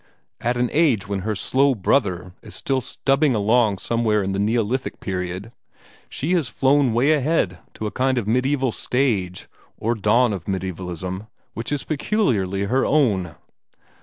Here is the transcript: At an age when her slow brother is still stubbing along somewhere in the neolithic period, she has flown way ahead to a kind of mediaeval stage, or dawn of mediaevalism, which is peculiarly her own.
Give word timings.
At 0.39 0.57
an 0.57 0.69
age 0.73 1.07
when 1.07 1.19
her 1.19 1.35
slow 1.35 1.75
brother 1.75 2.33
is 2.41 2.55
still 2.55 2.81
stubbing 2.81 3.35
along 3.35 3.77
somewhere 3.77 4.23
in 4.23 4.31
the 4.31 4.39
neolithic 4.39 4.99
period, 4.99 5.51
she 6.09 6.31
has 6.31 6.49
flown 6.49 6.91
way 6.91 7.11
ahead 7.11 7.59
to 7.75 7.85
a 7.85 7.91
kind 7.91 8.17
of 8.17 8.27
mediaeval 8.27 8.71
stage, 8.71 9.47
or 9.77 9.93
dawn 9.93 10.33
of 10.33 10.47
mediaevalism, 10.47 11.27
which 11.53 11.71
is 11.71 11.83
peculiarly 11.83 12.63
her 12.63 12.83
own. 12.83 13.35